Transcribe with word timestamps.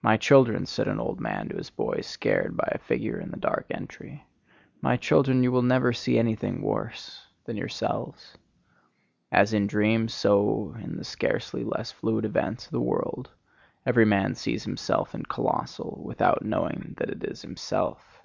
"My 0.00 0.16
children," 0.16 0.64
said 0.64 0.88
an 0.88 0.98
old 0.98 1.20
man 1.20 1.50
to 1.50 1.58
his 1.58 1.68
boys 1.68 2.06
scared 2.06 2.56
by 2.56 2.68
a 2.72 2.78
figure 2.78 3.20
in 3.20 3.30
the 3.30 3.36
dark 3.36 3.66
entry, 3.70 4.24
"my 4.80 4.96
children, 4.96 5.42
you 5.42 5.52
will 5.52 5.60
never 5.60 5.92
see 5.92 6.18
any 6.18 6.34
thing 6.34 6.62
worse 6.62 7.26
than 7.44 7.58
yourselves." 7.58 8.38
As 9.30 9.52
in 9.52 9.66
dreams, 9.66 10.14
so 10.14 10.74
in 10.80 10.96
the 10.96 11.04
scarcely 11.04 11.64
less 11.64 11.92
fluid 11.92 12.24
events 12.24 12.64
of 12.64 12.72
the 12.72 12.80
world 12.80 13.28
every 13.84 14.06
man 14.06 14.34
sees 14.34 14.64
himself 14.64 15.14
in 15.14 15.26
colossal, 15.26 16.00
without 16.02 16.42
knowing 16.42 16.94
that 16.96 17.10
it 17.10 17.22
is 17.22 17.42
himself. 17.42 18.22